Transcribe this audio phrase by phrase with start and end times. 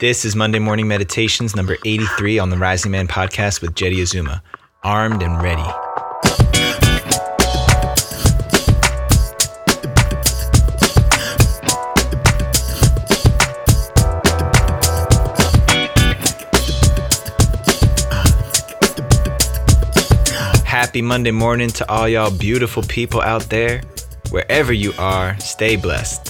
[0.00, 4.42] This is Monday Morning Meditations number 83 on the Rising Man podcast with Jeddy Azuma.
[4.82, 5.60] Armed and ready.
[20.64, 23.82] Happy Monday morning to all y'all beautiful people out there.
[24.30, 26.29] Wherever you are, stay blessed.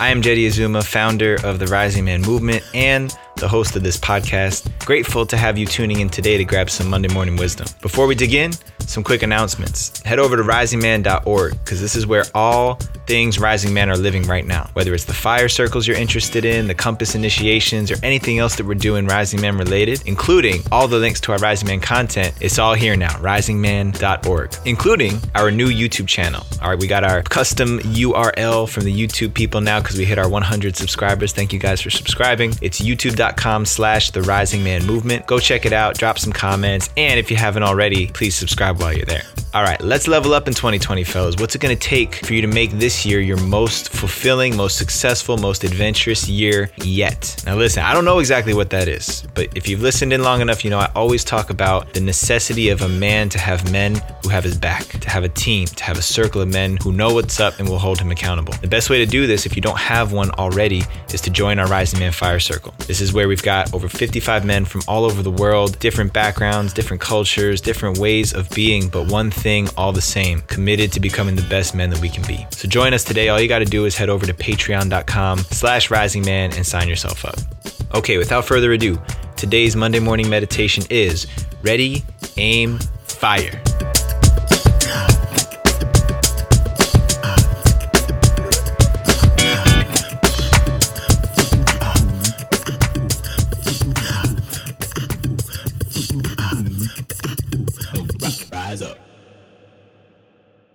[0.00, 3.98] I am Jeddy Azuma, founder of the Rising Man Movement and the host of this
[3.98, 4.68] podcast.
[4.84, 7.66] Grateful to have you tuning in today to grab some Monday morning wisdom.
[7.80, 8.52] Before we dig in,
[8.88, 10.00] some quick announcements.
[10.02, 14.46] Head over to risingman.org because this is where all things Rising Man are living right
[14.46, 14.70] now.
[14.74, 18.66] Whether it's the fire circles you're interested in, the compass initiations, or anything else that
[18.66, 22.58] we're doing Rising Man related, including all the links to our Rising Man content, it's
[22.58, 26.46] all here now, risingman.org, including our new YouTube channel.
[26.60, 30.18] All right, we got our custom URL from the YouTube people now because we hit
[30.18, 31.32] our 100 subscribers.
[31.32, 32.54] Thank you guys for subscribing.
[32.60, 35.26] It's youtube.com slash the Rising Man Movement.
[35.26, 38.92] Go check it out, drop some comments, and if you haven't already, please subscribe while
[38.94, 39.41] you're there.
[39.54, 41.36] All right, let's level up in 2020, fellas.
[41.36, 44.78] What's it going to take for you to make this year your most fulfilling, most
[44.78, 47.36] successful, most adventurous year yet?
[47.44, 50.40] Now, listen, I don't know exactly what that is, but if you've listened in long
[50.40, 53.96] enough, you know I always talk about the necessity of a man to have men
[54.22, 56.90] who have his back, to have a team, to have a circle of men who
[56.90, 58.54] know what's up and will hold him accountable.
[58.62, 61.58] The best way to do this, if you don't have one already, is to join
[61.58, 62.72] our Rising Man Fire Circle.
[62.86, 66.72] This is where we've got over 55 men from all over the world, different backgrounds,
[66.72, 69.41] different cultures, different ways of being, but one thing
[69.76, 72.46] all the same, committed to becoming the best men that we can be.
[72.50, 73.28] So join us today.
[73.28, 77.24] All you got to do is head over to patreon.com slash risingman and sign yourself
[77.24, 77.36] up.
[77.94, 79.00] Okay, without further ado,
[79.36, 81.26] today's Monday morning meditation is
[81.62, 82.04] ready,
[82.36, 83.60] aim, fire.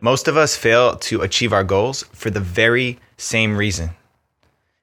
[0.08, 3.90] Most of us fail to achieve our goals for the very same reason.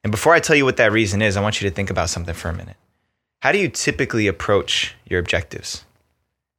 [0.03, 2.11] And before I tell you what that reason is, I want you to think about
[2.11, 2.75] something for a minute.
[3.41, 5.83] How do you typically approach your objectives?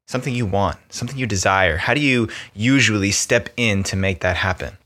[0.08, 1.76] Something you want, something you desire.
[1.76, 4.76] How do you usually step in to make that happen?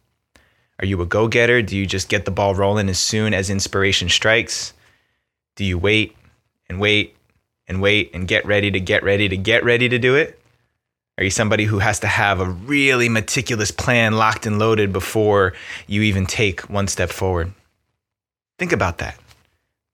[0.78, 1.62] Are you a go getter?
[1.62, 4.74] Do you just get the ball rolling as soon as inspiration strikes?
[5.56, 6.14] Do you wait
[6.68, 7.16] and wait
[7.66, 10.39] and wait and get ready to get ready to get ready to do it?
[11.20, 15.52] Are you somebody who has to have a really meticulous plan locked and loaded before
[15.86, 17.52] you even take one step forward?
[18.58, 19.18] Think about that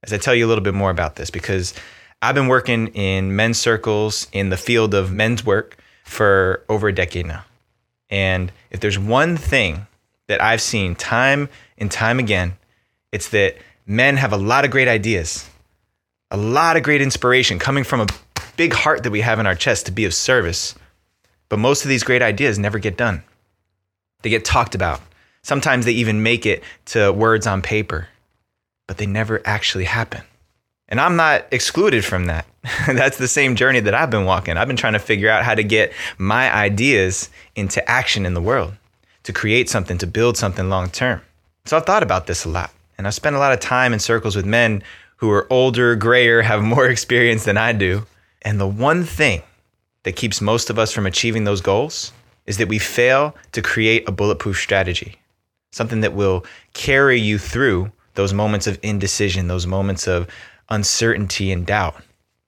[0.04, 1.74] as I tell you a little bit more about this because
[2.22, 6.94] I've been working in men's circles in the field of men's work for over a
[6.94, 7.44] decade now.
[8.08, 9.88] And if there's one thing
[10.28, 12.56] that I've seen time and time again,
[13.10, 15.50] it's that men have a lot of great ideas,
[16.30, 18.06] a lot of great inspiration coming from a
[18.56, 20.76] big heart that we have in our chest to be of service.
[21.48, 23.22] But most of these great ideas never get done.
[24.22, 25.00] They get talked about.
[25.42, 28.08] Sometimes they even make it to words on paper,
[28.86, 30.22] but they never actually happen.
[30.88, 32.46] And I'm not excluded from that.
[32.86, 34.56] That's the same journey that I've been walking.
[34.56, 38.40] I've been trying to figure out how to get my ideas into action in the
[38.40, 38.74] world,
[39.24, 41.22] to create something, to build something long term.
[41.64, 42.70] So I've thought about this a lot.
[42.98, 44.82] And I've spent a lot of time in circles with men
[45.16, 48.06] who are older, grayer, have more experience than I do.
[48.42, 49.42] And the one thing
[50.06, 52.12] that keeps most of us from achieving those goals
[52.46, 55.16] is that we fail to create a bulletproof strategy,
[55.72, 60.28] something that will carry you through those moments of indecision, those moments of
[60.68, 61.96] uncertainty and doubt.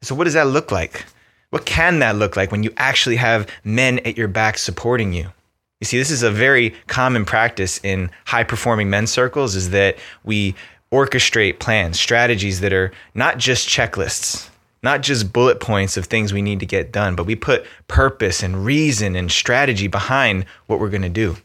[0.02, 1.04] So, what does that look like?
[1.50, 5.32] What can that look like when you actually have men at your back supporting you?
[5.80, 9.98] You see, this is a very common practice in high performing men's circles is that
[10.22, 10.54] we
[10.92, 14.48] orchestrate plans, strategies that are not just checklists,
[14.82, 18.42] not just bullet points of things we need to get done, but we put purpose
[18.42, 21.36] and reason and strategy behind what we're going to do.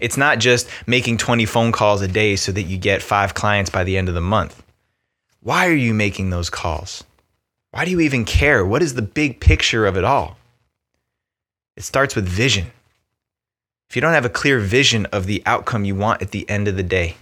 [0.00, 3.70] It's not just making 20 phone calls a day so that you get five clients
[3.70, 4.62] by the end of the month.
[5.42, 7.04] Why are you making those calls?
[7.70, 8.64] Why do you even care?
[8.64, 10.38] What is the big picture of it all?
[11.76, 12.68] It starts with vision.
[13.88, 16.68] If you don't have a clear vision of the outcome you want at the end
[16.68, 17.16] of the day,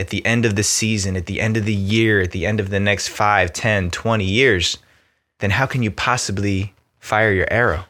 [0.00, 2.58] at the end of the season, at the end of the year, at the end
[2.58, 4.78] of the next 5, 10, 20 years,
[5.40, 7.84] then how can you possibly fire your arrow?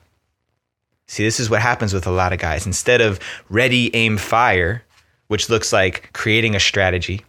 [1.07, 2.67] See, this is what happens with a lot of guys.
[2.67, 4.83] Instead of ready, aim, fire,
[5.29, 7.25] which looks like creating a strategy,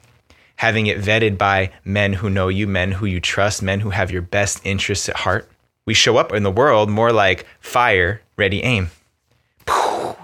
[0.55, 4.11] having it vetted by men who know you, men who you trust, men who have
[4.11, 5.47] your best interests at heart,
[5.85, 8.89] we show up in the world more like fire, ready, aim.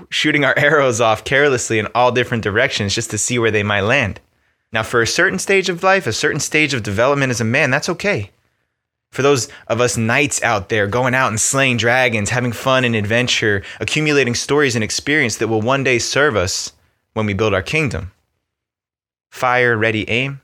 [0.10, 3.82] Shooting our arrows off carelessly in all different directions just to see where they might
[3.82, 4.20] land.
[4.72, 7.72] Now, for a certain stage of life, a certain stage of development as a man,
[7.72, 8.32] that's okay.
[9.12, 12.96] For those of us knights out there going out and slaying dragons, having fun and
[12.96, 16.74] adventure, accumulating stories and experience that will one day serve us
[17.14, 18.12] when we build our kingdom.
[19.32, 20.42] Fire, ready, aim,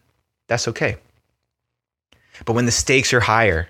[0.47, 0.97] that's okay.
[2.45, 3.69] But when the stakes are higher,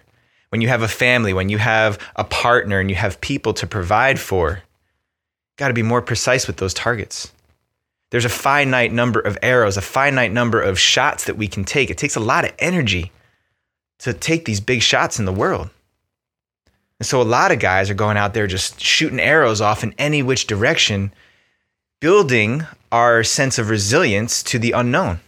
[0.49, 3.67] when you have a family, when you have a partner and you have people to
[3.67, 4.61] provide for,
[5.57, 7.32] got to be more precise with those targets.
[8.13, 11.89] There's a finite number of arrows, a finite number of shots that we can take.
[11.89, 13.12] It takes a lot of energy
[13.98, 15.71] to take these big shots in the world.
[17.00, 19.95] And so a lot of guys are going out there just shooting arrows off in
[19.98, 21.12] any which direction,
[22.01, 25.19] building our sense of resilience to the unknown.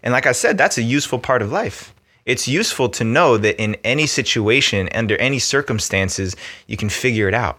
[0.00, 1.92] And like I said, that's a useful part of life.
[2.24, 6.36] It's useful to know that in any situation, under any circumstances,
[6.68, 7.58] you can figure it out.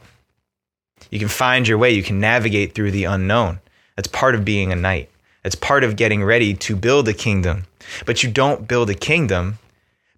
[1.12, 3.60] You can find your way, you can navigate through the unknown.
[3.96, 5.10] That's part of being a knight.
[5.44, 7.66] It's part of getting ready to build a kingdom.
[8.06, 9.60] But you don't build a kingdom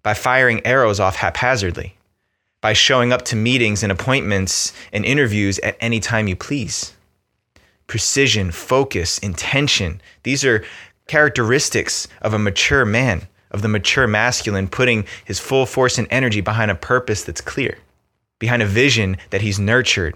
[0.02, 1.96] by firing arrows off haphazardly,
[2.60, 6.94] by showing up to meetings and appointments and interviews at any time you please.
[7.86, 10.64] Precision, focus, intention, these are
[11.06, 16.40] characteristics of a mature man, of the mature masculine putting his full force and energy
[16.40, 17.78] behind a purpose that's clear,
[18.38, 20.14] behind a vision that he's nurtured,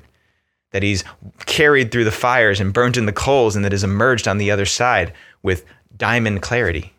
[0.72, 1.04] that he's
[1.46, 4.50] carried through the fires and burnt in the coals and that has emerged on the
[4.50, 5.64] other side with
[5.96, 6.92] diamond clarity,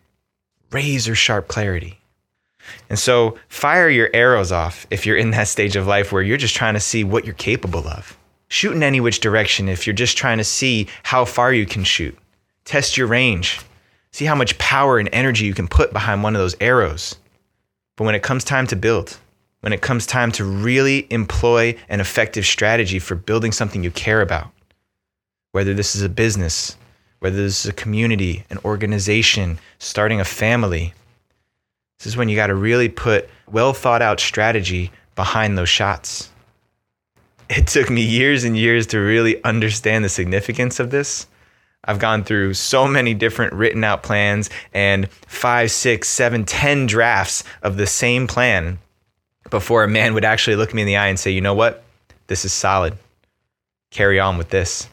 [0.72, 2.00] razor sharp clarity.
[2.90, 6.38] And so fire your arrows off if you're in that stage of life where you're
[6.38, 8.18] just trying to see what you're capable of.
[8.48, 11.84] Shoot in any which direction if you're just trying to see how far you can
[11.84, 12.18] shoot.
[12.66, 13.60] Test your range.
[14.12, 17.16] See how much power and energy you can put behind one of those arrows.
[17.96, 19.18] But when it comes time to build,
[19.63, 24.19] when it comes time to really employ an effective strategy for building something you care
[24.19, 24.50] about.
[25.54, 26.75] Whether this is a business,
[27.19, 30.94] whether this is a community, an organization, starting a family.
[31.98, 36.30] This is when you got to really put well thought out strategy behind those shots.
[37.50, 41.25] It took me years and years to really understand the significance of this.
[41.86, 47.45] I've gone through so many different written out plans and five, six, seven, ten drafts
[47.62, 48.80] of the same plan
[49.50, 51.84] before a man would actually look me in the eye and say, you know what?
[52.28, 52.98] This is solid.
[53.92, 54.88] Carry on with this.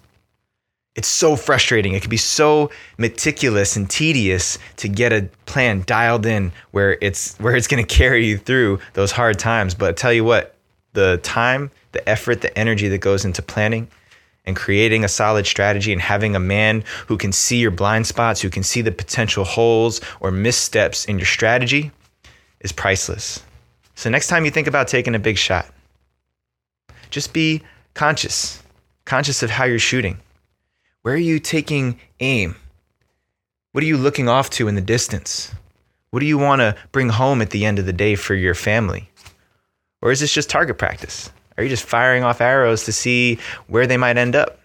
[0.96, 1.94] It's so frustrating.
[1.94, 7.38] It can be so meticulous and tedious to get a plan dialed in where it's
[7.38, 9.74] where it's going to carry you through those hard times.
[9.74, 10.56] But I tell you what,
[10.92, 13.88] the time, the effort, the energy that goes into planning
[14.44, 18.40] and creating a solid strategy and having a man who can see your blind spots,
[18.40, 21.92] who can see the potential holes or missteps in your strategy
[22.60, 23.42] is priceless.
[24.00, 25.66] So next time you think about taking a big shot,
[27.10, 27.60] just be
[27.92, 28.62] conscious,
[29.04, 30.16] conscious of how you're shooting.
[31.02, 32.56] Where are you taking aim?
[33.72, 35.54] What are you looking off to in the distance?
[36.12, 38.54] What do you want to bring home at the end of the day for your
[38.54, 39.10] family?
[40.00, 41.30] Or is this just target practice?
[41.58, 44.60] Are you just firing off arrows to see where they might end up?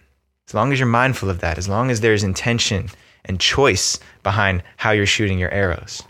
[0.48, 2.88] As long as you're mindful of that, as long as there's intention
[3.26, 6.02] and choice behind how you're shooting your arrows.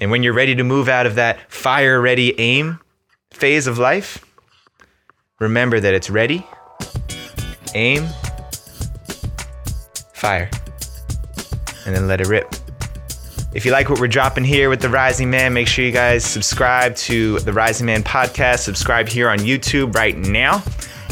[0.00, 2.78] And when you're ready to move out of that fire ready aim
[3.32, 4.24] phase of life,
[5.40, 6.46] remember that it's ready,
[7.74, 8.06] aim,
[10.14, 10.48] fire,
[11.84, 12.54] and then let it rip.
[13.54, 16.24] If you like what we're dropping here with the Rising Man, make sure you guys
[16.24, 18.60] subscribe to the Rising Man podcast.
[18.60, 20.62] Subscribe here on YouTube right now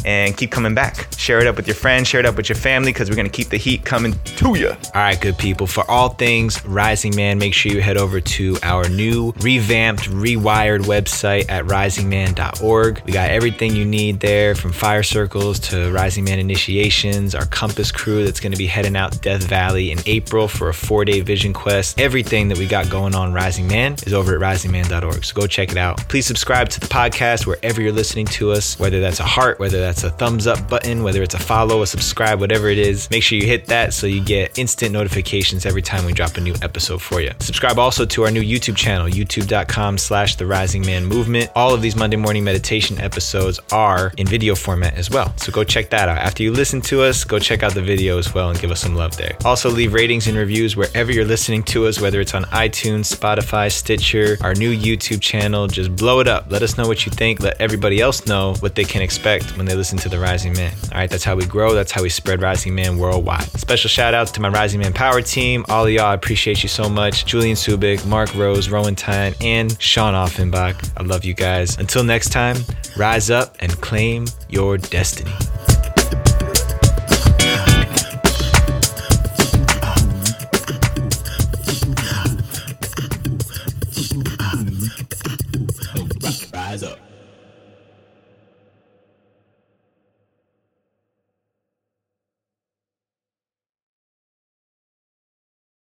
[0.05, 1.09] and keep coming back.
[1.26, 3.26] Share it up with your friends, share it up with your family because we're going
[3.26, 4.68] to keep the heat coming to you.
[4.68, 5.66] All right, good people.
[5.66, 10.83] For all things Rising Man, make sure you head over to our new revamped, rewired
[10.83, 13.02] website at risingman.org.
[13.04, 17.90] We got everything you need there from fire circles to Rising Man initiations, our Compass
[17.90, 21.23] crew that's going to be heading out Death Valley in April for a four day
[21.23, 22.00] vision quest.
[22.00, 25.25] Everything that we got going on Rising Man is over at risingman.org.
[25.25, 25.99] So go check it out.
[26.09, 29.80] Please subscribe to the podcast wherever you're listening to us, whether that's a heart, whether
[29.80, 33.11] that's that's a thumbs up button, whether it's a follow, a subscribe, whatever it is.
[33.11, 36.41] Make sure you hit that so you get instant notifications every time we drop a
[36.41, 37.31] new episode for you.
[37.41, 41.51] Subscribe also to our new YouTube channel, youtube.com slash the rising man movement.
[41.55, 45.37] All of these Monday morning meditation episodes are in video format as well.
[45.39, 46.19] So go check that out.
[46.19, 48.81] After you listen to us, go check out the video as well and give us
[48.81, 49.37] some love there.
[49.45, 53.71] Also leave ratings and reviews wherever you're listening to us, whether it's on iTunes, Spotify,
[53.71, 55.67] Stitcher, our new YouTube channel.
[55.67, 56.51] Just blow it up.
[56.51, 57.41] Let us know what you think.
[57.41, 60.73] Let everybody else know what they can expect when they listen to the Rising Man.
[60.93, 61.75] All right, that's how we grow.
[61.75, 63.45] That's how we spread Rising Man worldwide.
[63.59, 65.65] Special shout outs to my Rising Man Power team.
[65.69, 67.25] All of y'all, I appreciate you so much.
[67.27, 70.77] Julian Subik, Mark Rose, Rowan Tyne, and Sean Offenbach.
[70.97, 71.79] I love you guys.
[71.79, 72.57] Until next time,
[72.97, 75.33] rise up and claim your destiny.